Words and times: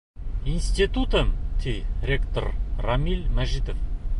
Институтым!— 0.45 1.27
ти 1.63 1.73
ректор 2.11 2.49
Рәмил 2.89 3.21
Мәжитов. 3.41 3.87